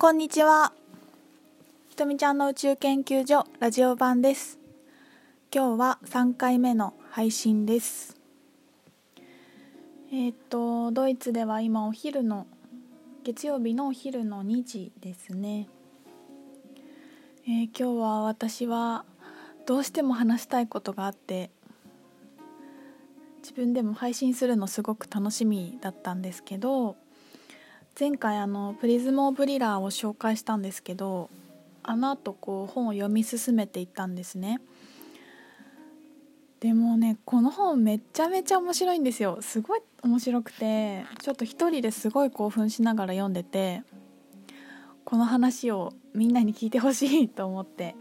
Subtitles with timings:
[0.00, 0.72] こんにちは。
[1.88, 4.60] ひとみちゃんの宇宙研究所ラジオ版です。
[5.52, 8.16] 今日は3回目の配信です。
[10.12, 12.46] えっ、とドイツでは今お昼の
[13.24, 15.68] 月曜日のお昼の2時ですね。
[17.44, 19.04] えー今日は私は
[19.66, 21.50] どうしても話したいことがあって
[23.38, 26.94] 自分でも配信するのすごく楽しみだったんですけど
[27.98, 31.30] 前回あのプリズム・オブ・リラーを紹介したんですけど
[31.82, 34.60] あの後こう本を読み進めていったんですね。
[36.60, 39.38] でもねこの本めちゃめちゃ面白いんですよ。
[39.40, 43.82] すごい面白くてちょっと一人ですごい興奮しながら読んでて
[45.04, 47.96] この話をみんなに聞いてほしいと思って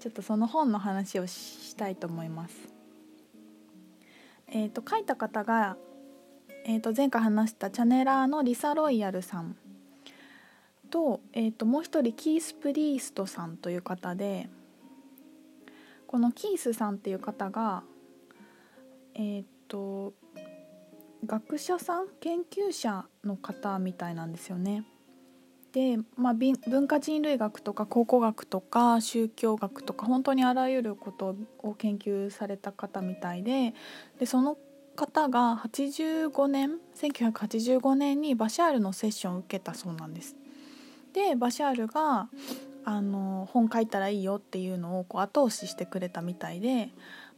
[0.00, 2.56] ちょっとその本の話をしたいと思います。
[4.48, 5.76] えー、と書いた方が、
[6.66, 9.54] えー、と前回話したチャネラーのリサ・ロイヤルさん
[10.90, 14.48] と,、えー、ともう一人キース・プリーストさんという方で
[16.06, 17.82] このキースさんっていう方が
[19.14, 20.14] えっ、と
[21.26, 24.84] 学者さん研究者の方みたいなんですよね。
[25.72, 33.74] で、まあ、文化人類学とか考古学とか宗教学とか本当にあらゆることを研究された方みたいで
[34.20, 34.56] でその
[34.94, 40.36] 方が85年1985年にバシャールのセッションを受けたそうなんです。
[41.12, 42.28] でバシャールが
[42.84, 46.90] あの本書いたらいいよっていうのをこう後押ししてくれたみたいで、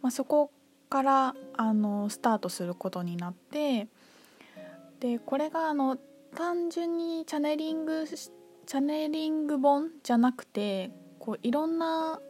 [0.03, 0.51] まあ、そこ
[0.89, 3.89] からあのスタートすることになって
[5.01, 5.99] でこれがあの
[6.35, 12.21] 単純にチャネリングチャネリング本じゃなくてこういろんな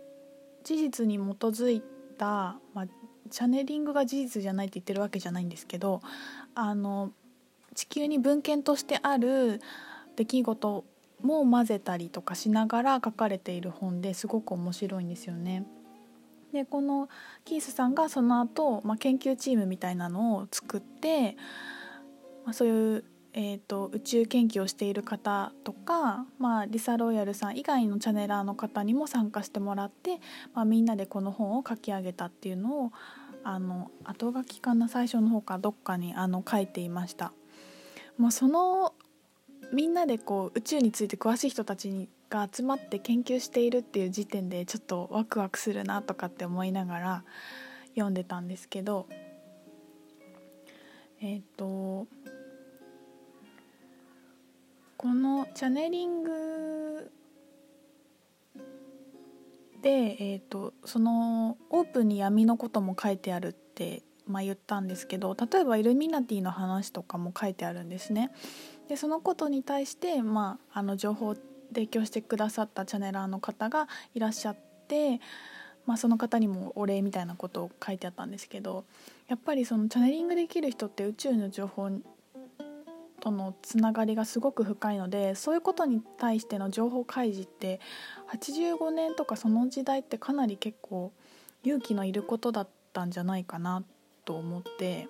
[0.65, 1.83] 事実に基づい
[2.19, 2.87] た、まあ、
[3.29, 6.01] チャネリングが事実じゃないって言ってるわけじゃないんですけど
[6.55, 7.13] あの
[7.75, 9.61] 地球に文献としてある
[10.17, 10.85] 出来事
[11.23, 15.67] も混ぜたりとかしながら書かれている本ですごく面白いんですよね。
[16.53, 17.09] でこの
[17.45, 21.37] キースさんがその後、まあ研究チームみたいなのを作って、
[22.45, 23.05] まあ、そういう
[23.39, 30.21] えー、と宇宙研究をしている方とか、まあ、リサ・ロイヤルさん以外のチャネラーの方にも参加してもらって、
[30.55, 32.93] まあ、みんなでこの本を書き上げたっていうのを
[33.49, 37.33] あの後書きかな最初の方かどっかにあの書いていました。
[38.19, 38.93] もうその
[39.73, 47.25] みんなでこう宇宙について詳しい人たちにが集まって研究しているっていう時点でちょっとワクワクするなとかって思いながら
[47.95, 49.07] 読んでたんですけど
[51.21, 52.09] えっ、と
[54.97, 56.76] このチャネリング
[59.87, 68.33] で、えー、とそのオープンに闇のことも書いてあるって、まあ、言ったんですけど例えばイルミナティの話とかも書いてあるんですね。
[68.89, 71.37] でそのことに対して、まあ、あの情報を
[71.69, 74.57] 提供してくださったチャネラーの方がいらっしゃっ
[74.89, 75.21] て、
[75.87, 78.85] まあ、その方にもお礼みたいなことを書いてあったんですけど
[79.29, 81.91] やっぱりそのチャネリングできる人って宇宙の情報
[83.21, 87.81] とのつながりがすごく深いのでそういうことに対しての情報開示って
[88.33, 91.13] 85年とかその時代ってかなり結構
[91.65, 93.83] 勇気のいることだったんじゃないかな
[94.25, 95.09] と思って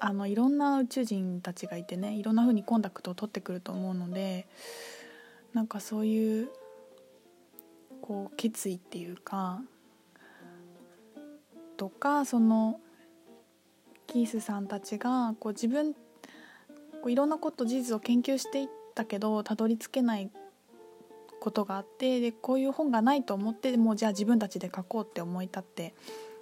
[0.00, 4.46] あのいろんな宇宙人たちがいてねいろんな風にコンタクトを取ってくると思うので
[5.54, 6.48] なんかそういう
[8.02, 9.62] こう決意っていうか
[11.76, 12.80] とかその
[14.06, 15.94] キースさんたちがこう自分
[17.04, 20.30] こういろんなこと事実を研究していったけどたどり着けない
[21.38, 25.92] ことがあってでこういう本がないと思ってもうじゃあ自分たちで書こうって思い立って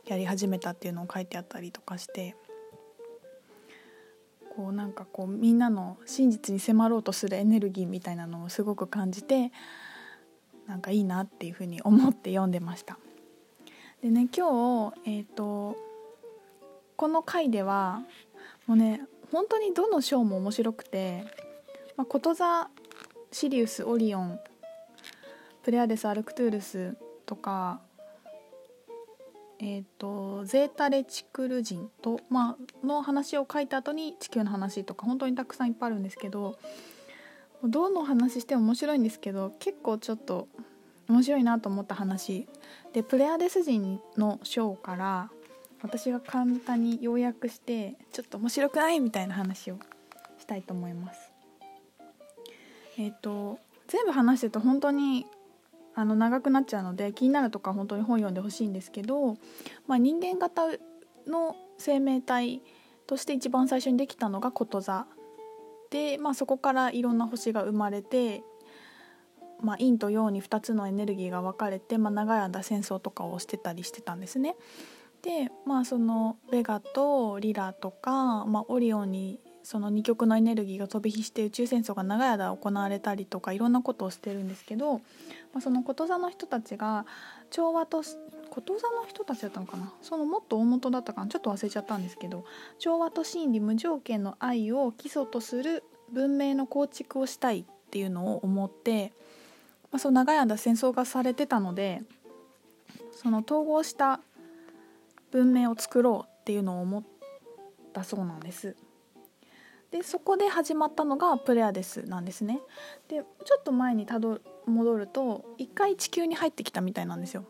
[0.07, 2.37] やり始めたっていうのを書いてあったりとかして
[4.55, 9.51] こうなんかこうみんなの真実に迫ろうとするエネルギーみたいなのをすごく感じて
[10.69, 12.99] なんかいいなっていうふうに思って読んでました。
[14.01, 15.77] でね今日、えー、と
[16.95, 18.03] この回では
[18.69, 19.01] もうね
[19.33, 21.25] 本当にどの章も面白くて
[21.97, 22.71] 「まあ、こと座
[23.33, 24.39] シリウスオリオン
[25.63, 26.97] プレアデスアルクトゥールス」
[27.27, 27.81] とか
[29.65, 36.59] えー、とゼータレチクル人と、まあの話を書いた後に地球の話とか本当にたくさんいっぱいあるんですけど
[37.63, 40.49] どの話しても面白いんですけど結構ちょっと
[41.09, 42.49] 面白いなと思った話。
[42.93, 45.31] でプレアデス人の章から
[45.83, 49.01] 私が簡単に要約してちょっと面白くない？
[49.01, 49.79] みたいな話を
[50.39, 51.33] したいと思います。
[52.99, 53.59] えっ、と
[53.89, 55.27] 全部話してると本当に
[55.95, 59.37] あの長くなっちゃうので気になるとか本当に本読んでほしいんですけど、
[59.87, 60.63] まあ、人間型
[61.27, 62.63] の生命体
[63.07, 65.07] として一番最初にできたのがこと座
[65.91, 68.43] で、まあ、そこからいろんな星が生まれて
[69.61, 74.57] まあ、陰と陽に2つのエネルギーが分かれて、まあ、長い間戦争とかをしてたりしてたんですね。
[75.23, 85.01] でまあそのベガとリラとか、まあ、オリオンにその2極のエネルギーが飛び火して宇宙戦争が長い間行われたりとかいろんなことをしてるんですけど、ま
[85.59, 87.07] あ、そのこと座の人たちが
[87.51, 88.03] 調和と
[88.51, 89.93] こと座の人たちだったのかな？
[90.03, 91.29] そのもっと大元だったかな？
[91.29, 92.45] ちょっと忘れちゃったんですけど
[92.81, 99.13] 調和と真理無条件の愛を基礎とする文明の構築をしたいっていうのを思って、
[99.93, 102.03] まあ、その長い間戦争がされてたので
[103.13, 104.21] その統合した
[105.33, 107.03] 文明を作ろうっていうのを思っ
[107.93, 108.77] たそうなんです。
[109.91, 112.61] でそこで始まったのがプレアデスなんですね。
[113.09, 117.45] でちょっと前にたど戻ると一回地球に入ってきたみたいなんですよ。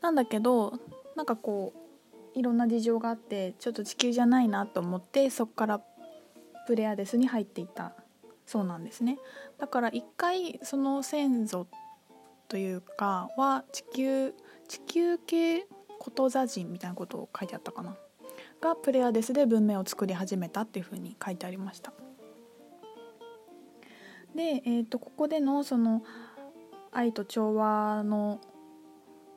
[0.00, 0.78] なんだけど
[1.16, 5.80] なんかこういろんな事情があってちょっと地球じゃないなと思ってそこから
[6.66, 7.92] プレアデスに入っていった
[8.46, 9.18] そうなんですね。
[9.58, 11.66] だから一回その先祖
[12.48, 14.34] というかは地球
[14.66, 15.66] 地球系
[16.04, 17.96] こと座人みたいなことを書いてあったかな。
[18.60, 21.94] がプレアデスで文明を作り始めたっていうふうに書いてありました。
[24.34, 26.02] で、えーと、ここでのその
[26.92, 28.38] 愛と調和の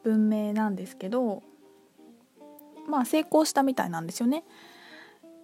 [0.04, 1.42] 文明なんですけど
[2.86, 4.44] まあ成功したみたいなんですよね。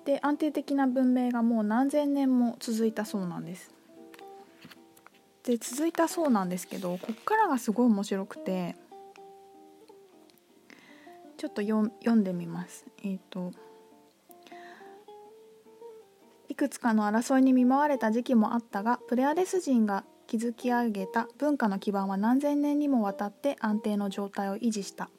[0.03, 3.71] で安定的な文明がもう何千年も続いたそうなんです。
[5.43, 8.75] で続いたそうなんですけどこっからがすごい面白くて
[11.43, 12.85] ちょっと読んでみます。
[13.03, 13.51] えっ、ー、と
[16.47, 25.09] いくつかの争いに見舞われた時期もあったがプレアデス人が築き上げた文化の基盤は何千年にもわたって安定の状態を維持した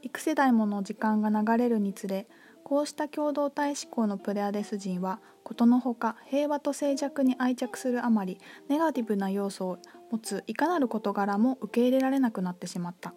[0.00, 2.26] 幾世代もの時間が流れるにつれ
[2.62, 9.78] こうした共同体思考のプレアデス人はことのほか平和と静寂に愛着するあまりネガティブな要素を
[10.10, 13.12] 持ついかなる事柄も受け入れられなくなってしまった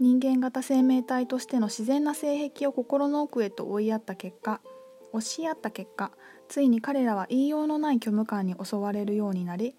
[0.00, 4.60] 人間型生命体としての自然な性癖を心の奥へと追いやった結果
[5.12, 6.10] 押し合った結果
[6.48, 9.76] ついに彼らは言いようのない虚無感に襲われるようになり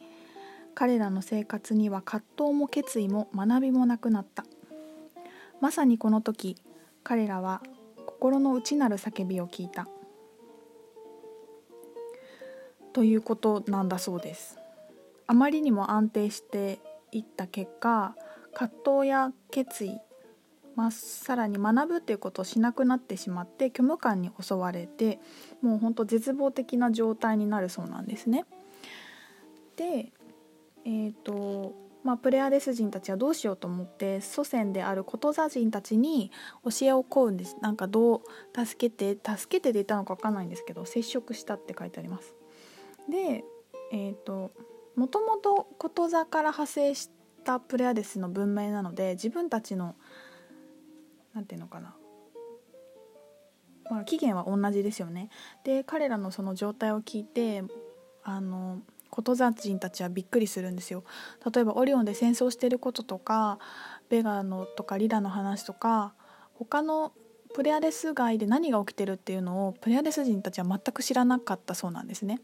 [0.75, 4.45] 彼らの生活には葛藤も決意も学びもなくなった。
[5.59, 6.55] まさにこの時
[7.03, 7.61] 彼らは
[8.05, 9.87] 心の内なる叫びを聞いた。
[12.93, 14.59] ということなんだそうです。
[15.27, 16.79] あまりにも安定して
[17.11, 18.15] いった結果
[18.53, 19.99] 葛藤や決意
[20.81, 25.19] まあ、さらに学ぶっていうことをしなくなってしまって虚無感に襲われて
[25.61, 28.45] もうほんと絶望的な状態になるそうなんですね。
[29.75, 30.11] で
[30.83, 36.31] えーとまあ、プレアデス人たちはどうしようと思って祖先であること座人たちに
[36.63, 38.21] 教えを請うんですなんかどう
[38.65, 42.33] 助けて助けてで言ったのか分かんないんですけど接触したって書いてあります。
[43.07, 43.43] で
[43.91, 44.49] えっ、ー、と
[44.95, 47.11] もともとこと座から派生し
[47.43, 49.95] たプレアデスの文明なので自分たちの
[51.33, 51.95] 何ていうのかな
[53.89, 55.29] まあ、期限は同じですよね。
[55.65, 57.63] で彼らのその状態を聞いて
[58.23, 58.79] あの
[59.09, 61.03] ことざ人たちはびっくりするんですよ。
[61.53, 63.59] 例えばオリオンで戦争してることとか
[64.07, 66.13] ベガのとかリラの話とか
[66.53, 67.11] 他の
[67.53, 72.39] プレアデス街で何が起きてるっていうのをプレアデス人たちは全く知らなかったそうなんですね。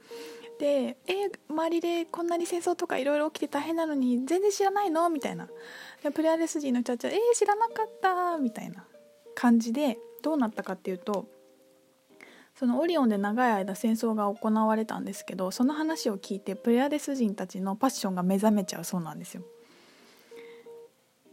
[0.60, 5.48] で「え周りでこんなに戦争とかいろいろ起きて大変なのに全然知らないの?」みたいな
[6.04, 8.86] でプレアデス人の人たちは「えー、知らなかった」みたいな
[9.36, 11.28] 感じでどうなったかっていうと
[12.56, 19.44] そのオリオンで長い間戦争が行われたんですけどその話を聞いてプレアデス人たちのパッションが目覚めちゃうそうなんですよ。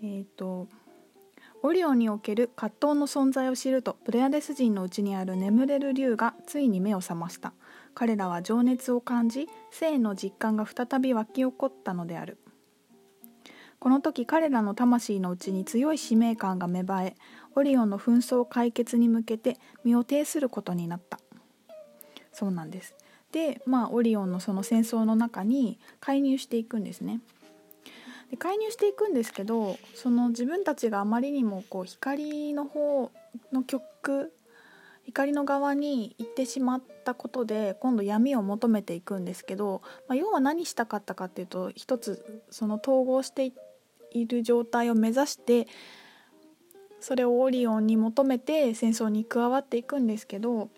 [0.02, 0.68] えーと
[1.66, 7.54] オリオンにおける葛藤の存在を知るとプレアデス人のうちにある眠れる竜がついに目を覚ました。
[7.94, 12.36] 彼らは情熱を感じ性の実感が再び湧き起こったのである。
[13.78, 17.16] この時彼らの魂のうちに強い使命感が芽生え
[17.56, 21.18] オリオンの紛争解決に向けて身を挺することになった。
[22.34, 22.94] そうなんです。
[23.32, 27.22] でまあオリオンのその戦争の中に介入していくんですね。
[28.34, 33.12] で介入していくんですけどその自分たちがあまりにもこう光の方
[33.52, 34.32] の曲
[35.04, 43.52] 光の側に行ってしまったことで今度闇を求めていくんですけど、まあ、要は何したかったかっていうと一つその統合して
[44.10, 45.68] いる状態を目指して
[47.00, 50.70] それをオリオンに求めて戦争に加わっていくんですけど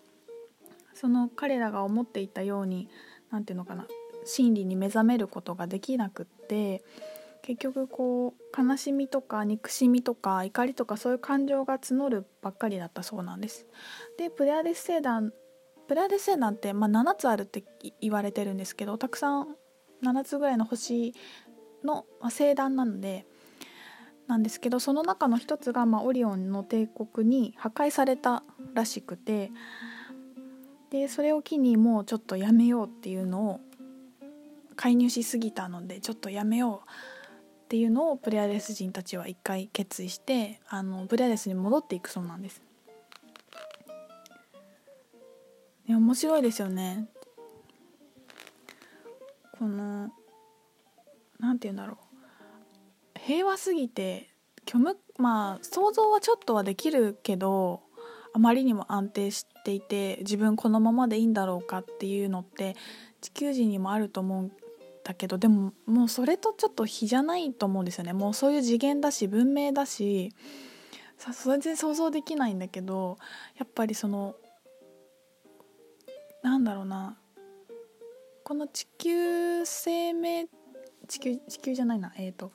[0.93, 2.87] その彼らが思っていたように
[3.31, 3.87] 何て言うのかな
[4.25, 6.83] 真理に目覚めることができなくって
[7.47, 13.65] 結局こう悲しみとか憎しみとか怒りとかそういう感情が募るばっかりだったそうなんです。
[14.17, 15.31] でプレアデス星団
[15.87, 17.63] プレアデス星団って、まあ、7つあるって
[18.01, 19.55] 言われてるんですけどたくさん
[20.03, 21.13] 7つぐらいの星
[21.85, 23.25] の、ま、星団なので
[24.27, 29.51] なんですけどその中の一つが、まあ、オリオンの帝国に破壊されたらしくて
[30.89, 33.59] でそれを機にもうちょっとやめようっていうのを
[34.75, 37.16] 介入しすぎたのでちょっとやめよう
[37.67, 42.61] っていうのをプレアデス人たちは一回決意してあのプレアデスに戻っていくそうなんです。
[45.85, 47.09] いや面白いですよね。
[49.59, 50.13] この
[51.41, 51.97] 何て言うんだろ
[53.15, 54.29] う平和すぎて
[54.65, 57.81] 虚無まあ想像はちょっとはできるけど
[58.33, 62.77] あまりにも安定していて自分このままでいいんだろうかっていうのって
[63.19, 64.51] 地球人にもあると思う
[65.07, 68.11] だけどでももうそれとちょっと比じゃないと思うんですよね。
[68.11, 70.33] もうそういう次元だし文明だし
[71.45, 73.17] 全然想像できないんだけど
[73.57, 74.35] やっぱりその
[76.43, 77.17] なんだろうな。
[78.43, 80.47] この地球生命
[81.07, 82.13] 地球地球じゃないな。
[82.17, 82.51] えっ、ー、と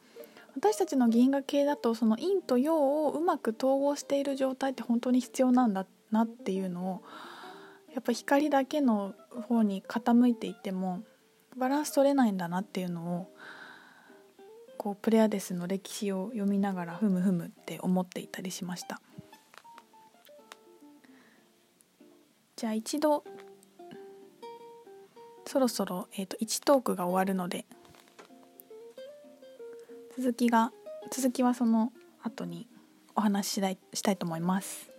[0.54, 7.02] 私たちの銀河系だとその陰と陽をうまく統合している状態って本当に必要なんだなっていうのを
[7.94, 9.14] やっぱ光だけの
[9.48, 11.02] 方に傾いていても
[11.56, 13.34] バランス取れないんだなっていうのを
[14.78, 19.00] こうプレアデスの歴史を読みながらふむふむって思っていたりしました。
[22.56, 23.24] じゃあ一度
[25.46, 27.66] そろそろ、えーと、1トークが終わるので
[30.16, 30.72] 続きが
[31.10, 31.92] 続きはその
[32.22, 32.68] 後に
[33.14, 34.90] お話ししたいしたいと思います。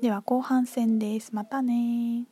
[0.00, 1.34] では後半戦です。
[1.34, 2.26] またね